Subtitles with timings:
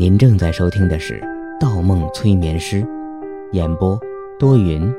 [0.00, 1.20] 您正在收听的是
[1.60, 2.82] 《盗梦催眠师》，
[3.52, 4.00] 演播
[4.38, 4.90] 多云，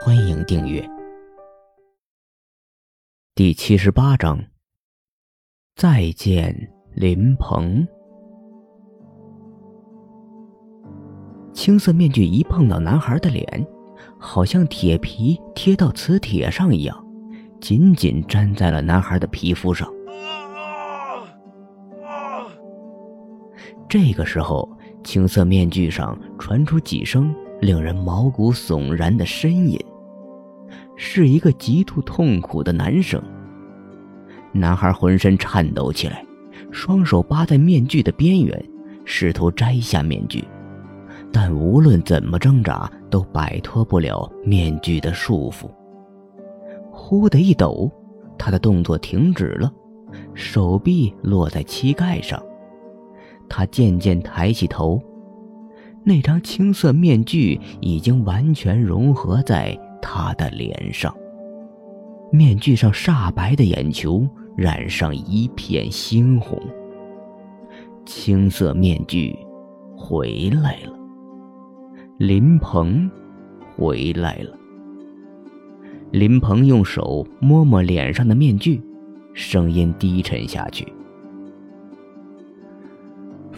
[0.00, 0.82] 欢迎订阅。
[3.34, 4.42] 第七十八章，
[5.74, 7.86] 再见，林鹏。
[11.52, 13.66] 青色面具一碰到男孩的脸，
[14.18, 17.06] 好像铁皮贴到磁铁上一样，
[17.60, 19.86] 紧紧粘在了男孩的皮肤上。
[23.88, 24.68] 这个时候，
[25.04, 29.78] 青色面具上传出几声令人毛骨悚然的呻吟，
[30.96, 33.22] 是一个极度痛苦的男声。
[34.52, 36.24] 男孩浑身颤抖起来，
[36.72, 38.64] 双手扒在面具的边缘，
[39.04, 40.44] 试图摘下面具，
[41.30, 45.70] 但无论怎么挣扎，都摆脱不了面具的束缚。
[46.90, 47.90] 忽的一抖，
[48.36, 49.72] 他的动作停止了，
[50.34, 52.42] 手臂落在膝盖上。
[53.48, 55.00] 他渐渐抬起头，
[56.04, 61.14] 那张青色面具已经完全融合在他的脸上。
[62.32, 66.60] 面具上煞白的眼球染上一片猩红。
[68.04, 69.36] 青色面具
[69.96, 70.92] 回来了，
[72.18, 73.10] 林鹏
[73.76, 74.56] 回来了。
[76.12, 78.80] 林鹏用手摸摸脸上的面具，
[79.34, 80.86] 声音低沉下去。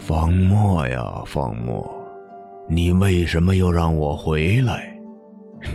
[0.09, 1.87] 方墨呀，方墨，
[2.67, 4.91] 你为什么又让我回来？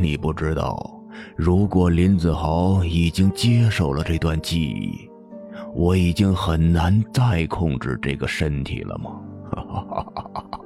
[0.01, 1.01] 你不知道，
[1.37, 5.09] 如果林子豪已经接受了这段记忆，
[5.73, 9.21] 我已经很难再控制这个身体了吗？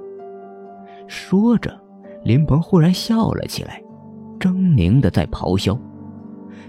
[1.06, 1.78] 说着，
[2.24, 3.82] 林鹏忽然笑了起来，
[4.40, 5.78] 狰狞的在咆哮。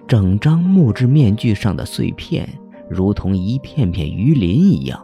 [0.05, 2.45] 整张木质面具上的碎片，
[2.89, 5.01] 如同一片片鱼鳞一样。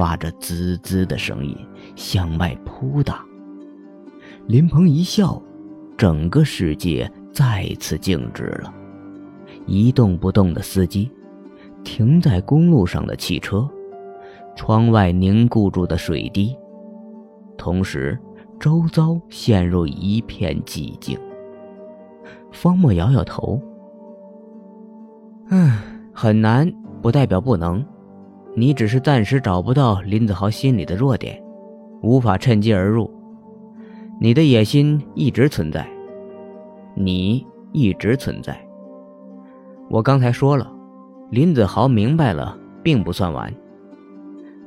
[0.00, 1.54] 发着滋滋的声音，
[1.94, 3.22] 向外扑打。
[4.46, 5.38] 林鹏一笑，
[5.94, 8.72] 整个世界再次静止了。
[9.66, 11.10] 一动不动的司机，
[11.84, 13.68] 停在公路上的汽车，
[14.56, 16.56] 窗外凝固住的水滴，
[17.58, 18.18] 同时，
[18.58, 21.18] 周遭陷入一片寂静。
[22.50, 23.60] 方墨摇摇头
[25.52, 25.78] ：“嗯，
[26.14, 26.72] 很难，
[27.02, 27.84] 不代表不能。”
[28.54, 31.40] 你只是暂时找不到林子豪心里的弱点，
[32.02, 33.10] 无法趁机而入。
[34.20, 35.88] 你的野心一直存在，
[36.94, 38.60] 你一直存在。
[39.88, 40.70] 我刚才说了，
[41.30, 43.52] 林子豪明白了并不算完，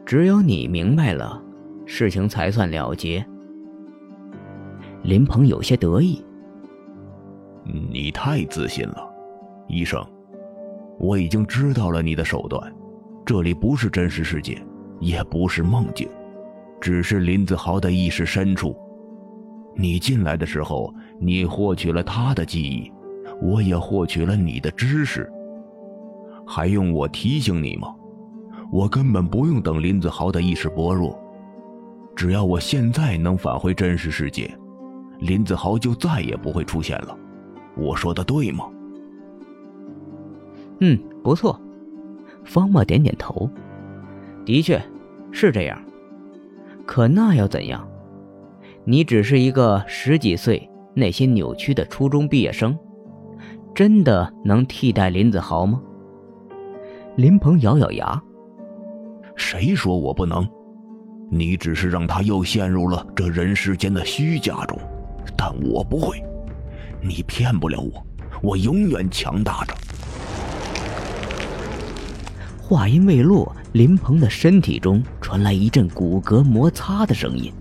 [0.05, 1.41] 只有你明白了，
[1.85, 3.23] 事情才算了结。
[5.03, 6.23] 林鹏有些得意
[7.91, 9.07] ：“你太自信了，
[9.67, 10.01] 医生，
[10.97, 12.73] 我已经知道了你的手段。”
[13.25, 14.61] 这里不是真实世界，
[14.99, 16.09] 也不是梦境，
[16.81, 18.75] 只是林子豪的意识深处。
[19.75, 22.91] 你进来的时候，你获取了他的记忆，
[23.41, 25.31] 我也获取了你的知识。
[26.45, 27.95] 还用我提醒你吗？
[28.71, 31.17] 我根本不用等林子豪的意识薄弱，
[32.15, 34.53] 只要我现在能返回真实世界，
[35.19, 37.17] 林子豪就再也不会出现了。
[37.77, 38.69] 我说的对吗？
[40.81, 41.57] 嗯，不错。
[42.45, 43.49] 方墨点点头，
[44.45, 44.81] 的确，
[45.31, 45.81] 是这样。
[46.85, 47.87] 可那又怎样？
[48.85, 52.77] 你只是一个十几岁、内心扭曲的初中毕业生，
[53.73, 55.81] 真的能替代林子豪吗？
[57.15, 58.21] 林鹏咬咬牙
[59.37, 60.45] ：“谁说我不能？
[61.31, 64.77] 你只是让他又陷入了这人世间的虚假中，
[65.37, 66.21] 但我不会。
[67.01, 68.05] 你骗不了我，
[68.41, 69.73] 我永远强大着。”
[72.65, 77.51] 话音未落，林鹏的身体中传来一阵骨骼摩擦的声音，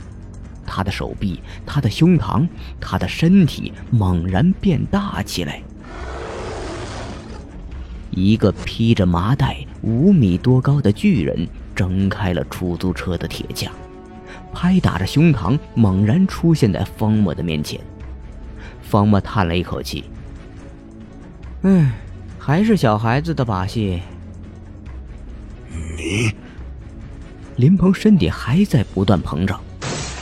[0.64, 2.46] 他的手臂、他的胸膛、
[2.80, 5.60] 他的身体猛然变大起来。
[8.12, 13.72] 一个披着麻袋、五米多高的巨人挣开了出租车的铁架，
[14.54, 17.80] 拍打着胸膛，猛然出现在方墨的面前。
[18.80, 20.04] 方墨叹了一口气
[21.62, 21.90] ：“唉，
[22.38, 24.00] 还是小孩子的把戏。”
[27.56, 29.60] 林鹏身体还在不断膨胀，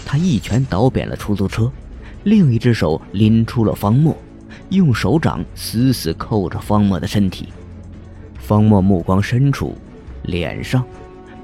[0.04, 1.70] 他一拳倒扁了出租车，
[2.24, 4.16] 另一只手拎出了方墨，
[4.70, 7.48] 用手掌死死扣着方墨的身体。
[8.38, 9.76] 方墨目光深处，
[10.24, 10.84] 脸上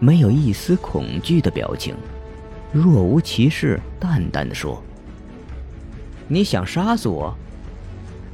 [0.00, 1.94] 没有一丝恐惧的表情，
[2.72, 4.82] 若无其事，淡淡的说
[6.26, 7.32] ：“你想杀死我？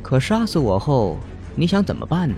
[0.03, 1.19] 可杀死我后，
[1.55, 2.35] 你想怎么办呢？”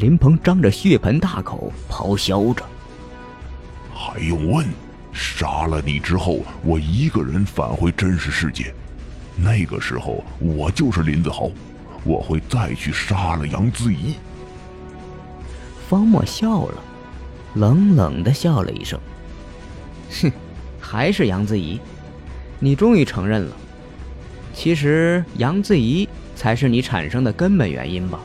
[0.00, 2.64] 林鹏张着血盆大口咆哮着
[3.94, 4.66] ：“还用问？
[5.12, 8.72] 杀了你之后，我一个人返回真实世界，
[9.36, 11.50] 那个时候我就是林子豪，
[12.02, 14.14] 我会再去杀了杨子怡。
[15.86, 16.82] 方墨笑了，
[17.56, 18.98] 冷冷的笑了一声
[20.22, 20.32] ：“哼，
[20.80, 21.78] 还是杨子怡，
[22.58, 23.54] 你终于承认了。
[24.54, 28.18] 其实杨子怡才是你产生的根本原因吧？”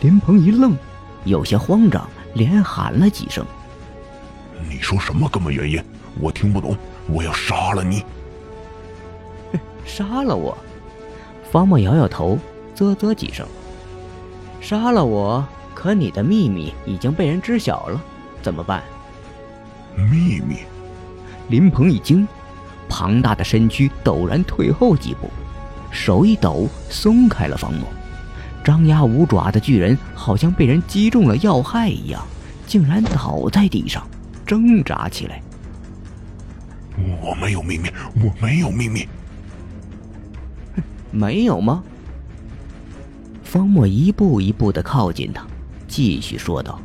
[0.00, 0.76] 林鹏一愣，
[1.24, 3.44] 有些慌张，连喊了几声。
[4.68, 5.82] 你说什么根本原因？
[6.20, 6.76] 我听不懂。
[7.08, 8.04] 我要杀了你！
[9.84, 10.56] 杀了我？
[11.50, 12.38] 方墨摇摇头，
[12.74, 13.46] 啧啧几声。
[14.60, 15.44] 杀了我？
[15.74, 18.00] 可你的秘密已经被人知晓了，
[18.42, 18.82] 怎么办？
[19.96, 20.58] 秘密？
[21.48, 22.28] 林鹏一惊，
[22.88, 25.30] 庞大的身躯陡然退后几步，
[25.90, 27.88] 手一抖，松开了方墨。
[28.68, 32.22] 张牙舞爪的巨人好像被人击中了要害一样，
[32.66, 34.06] 竟然倒在地上。
[34.44, 35.40] 挣扎起来。
[37.22, 39.08] 我没有秘密，我没有秘密。
[41.10, 41.82] 没有吗？
[43.42, 45.46] 方墨一步一步的靠近他，
[45.86, 46.78] 继续说道：“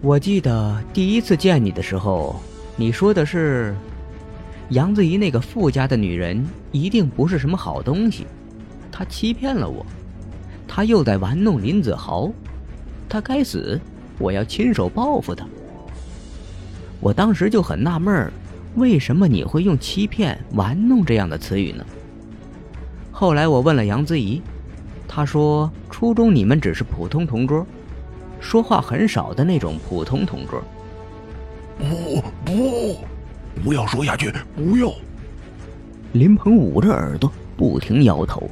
[0.00, 2.40] 我记得第一次见你的时候，
[2.76, 3.74] 你说的是，
[4.68, 8.24] 杨子怡那个富家的女人一定不是什么好东西，
[8.92, 9.84] 她欺骗了我，
[10.74, 12.32] 她又在玩弄林子豪，
[13.06, 13.78] 他该死，
[14.18, 15.46] 我要亲手报复他。”
[16.98, 18.32] 我当时就很纳闷儿，
[18.76, 21.84] 为什么你会用欺骗、玩弄这样的词语呢？
[23.10, 24.40] 后来我问了杨子怡，
[25.06, 27.66] 她说初中你们只是普通同桌，
[28.40, 30.62] 说话很少的那种普通同桌。
[31.78, 32.96] 不不，
[33.62, 34.90] 不要说下去，不要！
[36.12, 38.50] 林鹏捂着耳朵，不停摇头。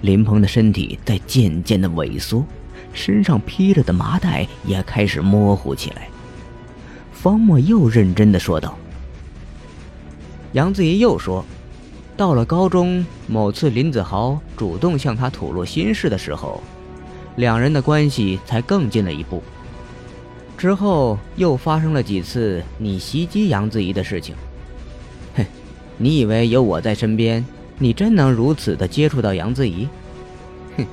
[0.00, 2.44] 林鹏的身体在渐渐的萎缩，
[2.92, 6.08] 身上披着的麻袋也开始模糊起来。
[7.12, 8.78] 方墨又认真的说道
[10.52, 11.44] ：“杨子怡又说，
[12.16, 16.62] 到了高中，某次林子豪主动向她吐露心事的时候，
[17.36, 19.42] 两人的关系才更近了一步。
[20.56, 24.34] 之后又发生了几次你袭击杨子怡的事情。
[25.36, 25.44] 哼，
[25.96, 27.44] 你以为有我在身边，
[27.78, 29.88] 你真能如此的接触到杨子怡？
[30.76, 30.86] 哼，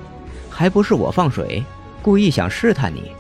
[0.50, 1.64] 还不是我放水，
[2.02, 3.12] 故意想试探你。”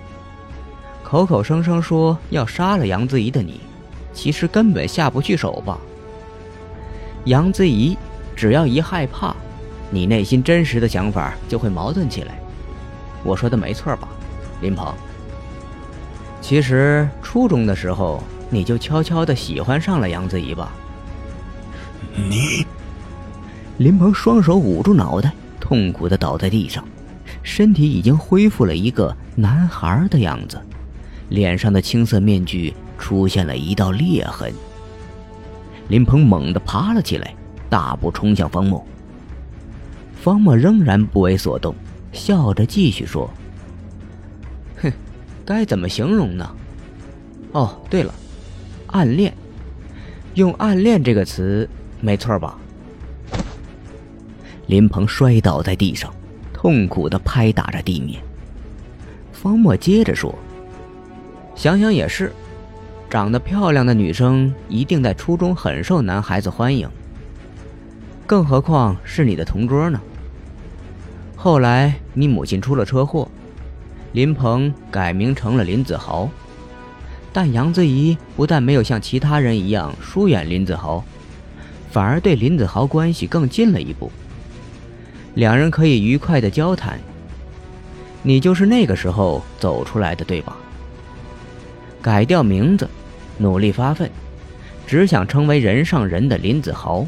[1.04, 3.62] 口口声声说要杀了杨子怡的你，
[4.12, 5.80] 其实根本下不去手吧？
[7.26, 7.98] 杨子怡
[8.36, 9.36] 只要一害怕，
[9.92, 12.40] 你内心真实的想法就会矛盾起来。
[13.24, 14.08] 我说的没错吧，
[14.62, 14.94] 林鹏？
[16.42, 20.72] 其实初中的时候你就悄悄的喜欢上了杨子怡吧？
[22.16, 22.66] 你？
[23.78, 26.84] 林鹏双手捂住脑袋，痛苦的倒在地上，
[27.44, 30.58] 身体已经恢复了一个男孩的样子。
[31.30, 34.54] 脸上的青色面具出现了一道裂痕。
[35.90, 37.36] 林鹏猛地爬了起来，
[37.70, 38.86] 大步冲向方墨。
[40.22, 41.76] 方墨仍然不为所动，
[42.14, 43.30] 笑着继续说
[44.82, 44.92] ：“哼，
[45.46, 46.50] 该怎么形容呢？
[47.52, 48.14] 哦，对了，
[48.88, 49.34] 暗恋，
[50.36, 51.70] 用暗恋这个词，
[52.00, 52.58] 没错吧？”
[54.68, 56.14] 林鹏摔倒在地上，
[56.54, 58.22] 痛苦地拍打着地面。
[59.32, 60.34] 方墨接着说。
[61.56, 62.34] 想想也是，
[63.10, 66.90] 长得漂亮的女生一定在初中很受男孩子欢迎，
[68.26, 70.02] 更何况是你的同桌呢？
[71.36, 73.30] 后来你母亲出了车祸，
[74.12, 76.30] 林鹏改名成了林子豪，
[77.32, 81.02] 但杨子怡不但没有像其他人一样疏远林子豪，
[81.90, 84.12] 反而对林子豪关系更近了一步，
[85.36, 87.00] 两人可以愉快的交谈。
[88.24, 90.58] 你就是那个时候走出来的，对吧？
[92.02, 92.90] 改掉名字，
[93.38, 94.10] 努力发奋，
[94.88, 97.06] 只想成为人上人的林子豪，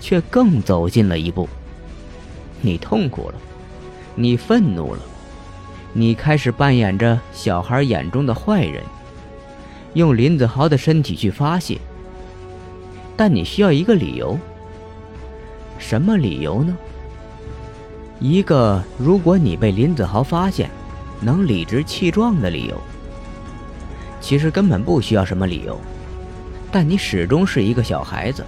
[0.00, 1.48] 却更走近了一步。
[2.62, 3.34] 你痛苦了，
[4.14, 5.00] 你愤怒了，
[5.92, 8.82] 你开始扮演着小孩眼中的坏人，
[9.94, 11.78] 用林子豪的身体去发泄。
[13.16, 14.38] 但你需要一个理由，
[15.78, 16.76] 什么理由呢？
[18.20, 20.70] 一个如果你被林子豪发现，
[21.20, 22.78] 能理直气壮的理由。
[24.20, 25.80] 其实根本不需要什么理由，
[26.70, 28.44] 但你始终是一个小孩子，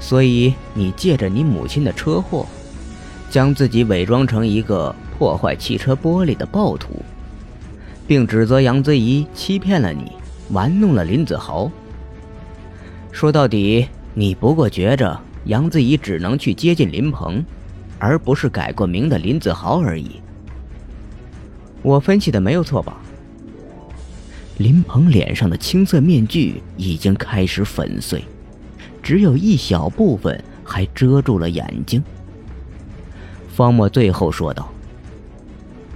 [0.00, 2.46] 所以你借着你母亲的车祸，
[3.28, 7.02] 将自己伪装成一个破坏汽车玻璃的暴徒，
[8.06, 10.12] 并指责杨子怡欺骗了你，
[10.48, 11.70] 玩弄了林子豪。
[13.12, 17.44] 说到底，你不过觉着杨子怡只能去接近林鹏，
[17.98, 20.20] 而不是改过名的林子豪而已。
[21.82, 22.96] 我分析的没有错吧？
[24.58, 28.24] 林鹏脸上的青色面具已经开始粉碎，
[29.02, 32.02] 只有一小部分还遮住了眼睛。
[33.48, 34.68] 方墨最后说道：“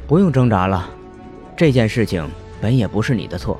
[0.06, 0.88] 不用挣扎了，
[1.56, 2.28] 这件事情
[2.60, 3.58] 本也不是你的错，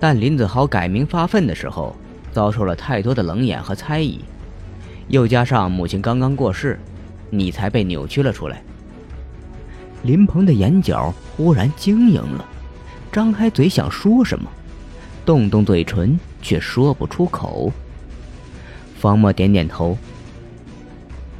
[0.00, 1.96] 但林子豪改名发愤的时候，
[2.32, 4.20] 遭受了太多的冷眼和猜疑，
[5.08, 6.78] 又加上母亲刚刚过世，
[7.32, 8.62] 你才被扭曲了出来。”
[10.04, 12.44] 林鹏的眼角忽然晶莹了。
[13.10, 14.50] 张开嘴想说什么，
[15.24, 17.72] 动动嘴唇却说不出口。
[18.98, 19.96] 方墨点点头，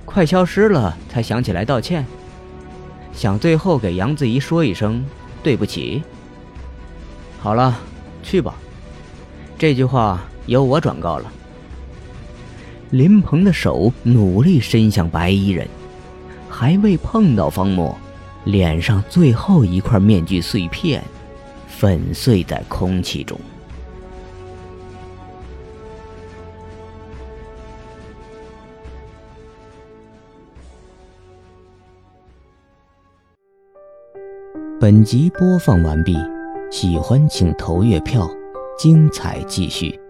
[0.04, 2.04] 快消失了才想起来道歉，
[3.12, 5.04] 想最后给杨子怡说一声
[5.42, 6.02] 对不起。
[7.40, 7.78] 好了，
[8.22, 8.54] 去吧，
[9.58, 11.32] 这句话由我转告了。
[12.90, 15.66] 林鹏的手努力伸向白衣人，
[16.62, 17.92] 还未碰到方墨，
[18.45, 21.02] 脸上最后一块面具碎片。
[21.66, 23.37] 粉碎在空气中。
[34.81, 36.16] 本集播放完毕，
[36.71, 38.31] 喜欢请投月票，
[38.78, 40.01] 精彩继续。